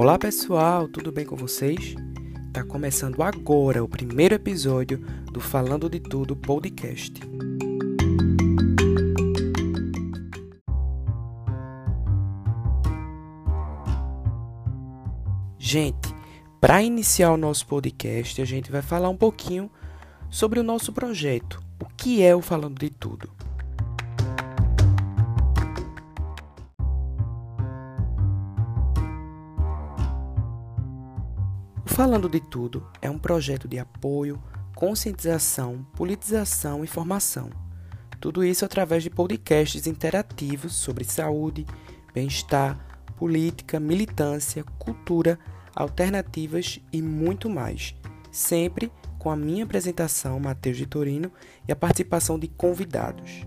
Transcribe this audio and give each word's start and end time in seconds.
Olá 0.00 0.18
pessoal, 0.18 0.88
tudo 0.88 1.12
bem 1.12 1.26
com 1.26 1.36
vocês? 1.36 1.94
Tá 2.54 2.64
começando 2.64 3.22
agora 3.22 3.84
o 3.84 3.88
primeiro 3.88 4.34
episódio 4.34 4.96
do 5.30 5.42
Falando 5.42 5.90
de 5.90 6.00
Tudo 6.00 6.34
podcast. 6.34 7.20
Gente, 15.58 16.14
para 16.58 16.82
iniciar 16.82 17.32
o 17.32 17.36
nosso 17.36 17.66
podcast, 17.66 18.40
a 18.40 18.46
gente 18.46 18.72
vai 18.72 18.80
falar 18.80 19.10
um 19.10 19.16
pouquinho 19.18 19.70
sobre 20.30 20.58
o 20.58 20.62
nosso 20.62 20.94
projeto. 20.94 21.62
O 21.78 21.84
que 21.84 22.22
é 22.22 22.34
o 22.34 22.40
Falando 22.40 22.78
de 22.78 22.88
Tudo? 22.88 23.39
Falando 32.00 32.30
de 32.30 32.40
Tudo 32.40 32.86
é 33.02 33.10
um 33.10 33.18
projeto 33.18 33.68
de 33.68 33.78
apoio, 33.78 34.42
conscientização, 34.74 35.86
politização 35.94 36.82
e 36.82 36.86
formação. 36.86 37.50
Tudo 38.18 38.42
isso 38.42 38.64
através 38.64 39.02
de 39.02 39.10
podcasts 39.10 39.86
interativos 39.86 40.74
sobre 40.74 41.04
saúde, 41.04 41.66
bem-estar, 42.14 43.02
política, 43.18 43.78
militância, 43.78 44.64
cultura, 44.78 45.38
alternativas 45.76 46.80
e 46.90 47.02
muito 47.02 47.50
mais. 47.50 47.94
Sempre 48.32 48.90
com 49.18 49.30
a 49.30 49.36
minha 49.36 49.64
apresentação, 49.64 50.40
Matheus 50.40 50.78
de 50.78 50.86
Torino, 50.86 51.30
e 51.68 51.72
a 51.72 51.76
participação 51.76 52.38
de 52.38 52.48
convidados. 52.48 53.44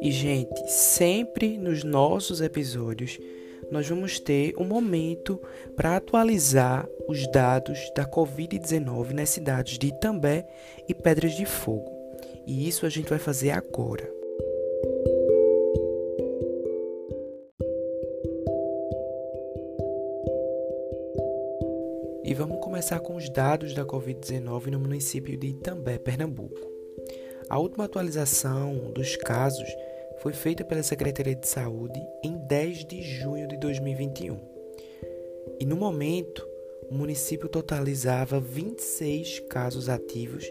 E, 0.00 0.10
gente, 0.12 0.70
sempre 0.70 1.58
nos 1.58 1.82
nossos 1.82 2.40
episódios 2.40 3.18
nós 3.70 3.88
vamos 3.88 4.18
ter 4.18 4.54
um 4.56 4.64
momento 4.64 5.40
para 5.76 5.96
atualizar 5.96 6.88
os 7.06 7.26
dados 7.30 7.90
da 7.94 8.06
Covid-19 8.06 9.12
nas 9.12 9.28
cidades 9.28 9.78
de 9.78 9.88
Itambé 9.88 10.46
e 10.88 10.94
Pedras 10.94 11.32
de 11.32 11.44
Fogo. 11.44 11.90
E 12.46 12.66
isso 12.66 12.86
a 12.86 12.88
gente 12.88 13.10
vai 13.10 13.18
fazer 13.18 13.50
agora. 13.50 14.08
E 22.24 22.34
vamos 22.34 22.60
começar 22.60 23.00
com 23.00 23.16
os 23.16 23.28
dados 23.28 23.74
da 23.74 23.84
Covid-19 23.84 24.66
no 24.66 24.78
município 24.78 25.36
de 25.36 25.48
Itambé, 25.48 25.98
Pernambuco. 25.98 26.68
A 27.50 27.58
última 27.58 27.84
atualização 27.84 28.92
dos 28.92 29.16
casos 29.16 29.66
foi 30.20 30.32
feita 30.32 30.64
pela 30.64 30.82
Secretaria 30.82 31.34
de 31.34 31.46
Saúde 31.46 32.00
em 32.24 32.34
10 32.36 32.86
de 32.86 33.02
junho 33.02 33.46
de 33.46 33.56
2021. 33.56 34.40
E 35.60 35.66
no 35.66 35.76
momento, 35.76 36.44
o 36.90 36.94
município 36.94 37.48
totalizava 37.48 38.40
26 38.40 39.40
casos 39.48 39.88
ativos 39.88 40.44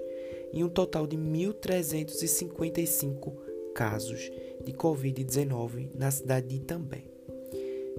e 0.53 0.63
um 0.63 0.69
total 0.69 1.05
de 1.05 1.17
1.355 1.17 3.33
casos 3.75 4.31
de 4.63 4.71
Covid-19 4.73 5.89
na 5.95 6.09
cidade 6.11 6.47
de 6.47 6.55
Itambé. 6.57 7.03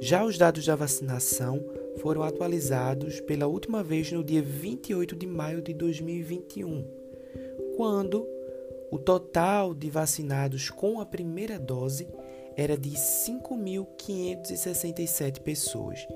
Já 0.00 0.24
os 0.24 0.38
dados 0.38 0.64
da 0.64 0.76
vacinação 0.76 1.60
foram 1.98 2.22
atualizados 2.22 3.20
pela 3.20 3.46
última 3.46 3.82
vez 3.82 4.12
no 4.12 4.22
dia 4.22 4.40
28 4.40 5.16
de 5.16 5.26
maio 5.26 5.60
de 5.60 5.74
2021, 5.74 6.86
quando 7.76 8.24
o 8.90 8.98
total 8.98 9.74
de 9.74 9.90
vacinados 9.90 10.70
com 10.70 10.98
a 11.00 11.06
primeira 11.06 11.58
dose 11.58 12.08
era 12.56 12.76
de 12.76 12.90
5.567 12.90 15.40
pessoas 15.40 16.06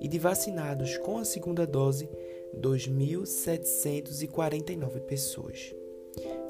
e 0.00 0.08
de 0.08 0.18
vacinados 0.18 0.96
com 0.98 1.18
a 1.18 1.24
segunda 1.24 1.64
dose, 1.66 2.08
2.749 2.60 5.00
pessoas. 5.00 5.74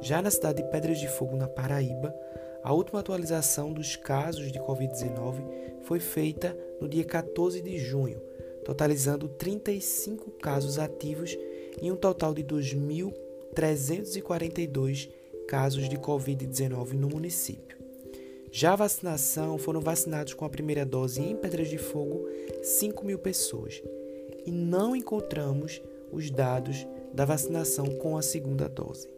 Já 0.00 0.20
na 0.22 0.30
cidade 0.30 0.62
de 0.62 0.70
Pedras 0.70 0.98
de 0.98 1.08
Fogo, 1.08 1.36
na 1.36 1.48
Paraíba, 1.48 2.14
a 2.62 2.72
última 2.72 3.00
atualização 3.00 3.72
dos 3.72 3.96
casos 3.96 4.50
de 4.50 4.58
Covid-19 4.58 5.44
foi 5.82 6.00
feita 6.00 6.58
no 6.80 6.88
dia 6.88 7.04
14 7.04 7.60
de 7.60 7.76
junho, 7.78 8.18
totalizando 8.64 9.28
35 9.28 10.30
casos 10.32 10.78
ativos 10.78 11.36
e 11.82 11.90
um 11.90 11.96
total 11.96 12.32
de 12.32 12.44
2.342 12.44 15.10
casos 15.48 15.88
de 15.88 15.96
Covid-19 15.96 16.92
no 16.92 17.08
município. 17.08 17.78
Já 18.50 18.72
a 18.72 18.76
vacinação 18.76 19.58
foram 19.58 19.80
vacinados 19.80 20.32
com 20.34 20.44
a 20.44 20.50
primeira 20.50 20.86
dose 20.86 21.20
em 21.20 21.36
Pedras 21.36 21.68
de 21.68 21.78
Fogo 21.78 22.28
5 22.62 23.04
mil 23.04 23.18
pessoas 23.18 23.82
e 24.46 24.50
não 24.52 24.94
encontramos 24.94 25.82
os 26.12 26.30
dados 26.30 26.86
da 27.12 27.24
vacinação 27.24 27.86
com 27.96 28.16
a 28.16 28.22
segunda 28.22 28.68
dose. 28.68 29.08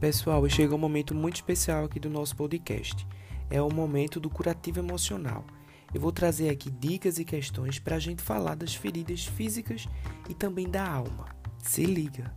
Pessoal, 0.00 0.48
chega 0.48 0.74
um 0.74 0.78
momento 0.78 1.14
muito 1.14 1.36
especial 1.36 1.84
aqui 1.84 2.00
do 2.00 2.10
nosso 2.10 2.34
podcast. 2.34 3.06
É 3.48 3.62
o 3.62 3.72
momento 3.72 4.18
do 4.18 4.28
curativo 4.28 4.80
emocional. 4.80 5.44
Eu 5.94 6.00
vou 6.00 6.10
trazer 6.10 6.48
aqui 6.48 6.70
dicas 6.70 7.18
e 7.18 7.24
questões 7.24 7.78
para 7.78 7.96
a 7.96 7.98
gente 7.98 8.22
falar 8.22 8.54
das 8.54 8.74
feridas 8.74 9.26
físicas 9.26 9.86
e 10.28 10.32
também 10.32 10.68
da 10.68 10.86
alma. 10.88 11.28
Se 11.62 11.84
liga! 11.84 12.34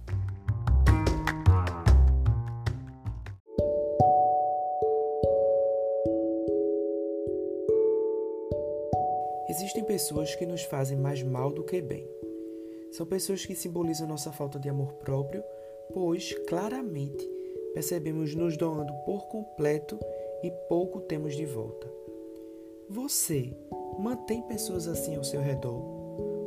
Existem 9.48 9.86
pessoas 9.86 10.36
que 10.36 10.46
nos 10.46 10.64
fazem 10.64 10.98
mais 10.98 11.24
mal 11.24 11.50
do 11.50 11.64
que 11.64 11.82
bem. 11.82 12.06
São 12.92 13.06
pessoas 13.06 13.46
que 13.46 13.56
simbolizam 13.56 14.06
nossa 14.06 14.34
falta 14.34 14.60
de 14.60 14.68
amor 14.68 14.94
próprio, 14.96 15.42
pois 15.94 16.34
claramente 16.46 17.26
percebemos 17.74 18.36
nos 18.36 18.58
doando 18.58 18.94
por 19.06 19.28
completo 19.28 19.98
e 20.44 20.52
pouco 20.68 21.00
temos 21.00 21.36
de 21.38 21.46
volta. 21.46 22.05
Você 22.96 23.54
mantém 24.00 24.42
pessoas 24.44 24.88
assim 24.88 25.18
ao 25.18 25.24
seu 25.26 25.42
redor? 25.42 25.82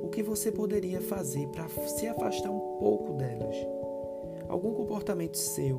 O 0.03 0.09
que 0.09 0.23
você 0.23 0.51
poderia 0.51 0.99
fazer 0.99 1.47
para 1.49 1.69
se 1.69 2.09
afastar 2.09 2.51
um 2.51 2.79
pouco 2.79 3.13
delas? 3.13 3.55
Algum 4.49 4.73
comportamento 4.73 5.37
seu 5.37 5.77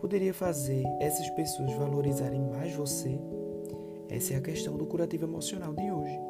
poderia 0.00 0.32
fazer 0.32 0.84
essas 1.00 1.28
pessoas 1.30 1.72
valorizarem 1.72 2.40
mais 2.40 2.72
você? 2.72 3.18
Essa 4.08 4.34
é 4.34 4.36
a 4.36 4.40
questão 4.40 4.76
do 4.76 4.86
curativo 4.86 5.24
emocional 5.24 5.74
de 5.74 5.90
hoje. 5.90 6.20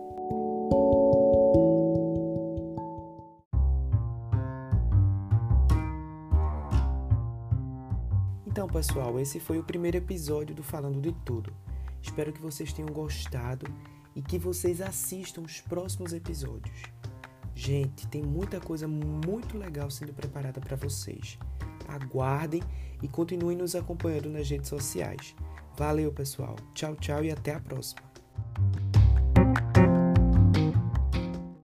Então, 8.46 8.66
pessoal, 8.68 9.20
esse 9.20 9.38
foi 9.38 9.58
o 9.58 9.64
primeiro 9.64 9.98
episódio 9.98 10.54
do 10.54 10.62
Falando 10.62 10.98
de 10.98 11.12
Tudo. 11.26 11.52
Espero 12.02 12.32
que 12.32 12.40
vocês 12.40 12.72
tenham 12.72 12.90
gostado 12.90 13.66
e 14.14 14.20
que 14.20 14.38
vocês 14.38 14.80
assistam 14.80 15.42
os 15.42 15.60
próximos 15.60 16.12
episódios. 16.12 16.82
Gente, 17.54 18.06
tem 18.08 18.22
muita 18.22 18.60
coisa 18.60 18.88
muito 18.88 19.56
legal 19.56 19.90
sendo 19.90 20.12
preparada 20.12 20.60
para 20.60 20.76
vocês. 20.76 21.38
Aguardem 21.86 22.62
e 23.02 23.08
continuem 23.08 23.56
nos 23.56 23.74
acompanhando 23.74 24.30
nas 24.30 24.48
redes 24.48 24.68
sociais. 24.68 25.34
Valeu, 25.76 26.12
pessoal. 26.12 26.56
Tchau, 26.74 26.96
tchau 26.96 27.24
e 27.24 27.30
até 27.30 27.54
a 27.54 27.60
próxima. 27.60 28.02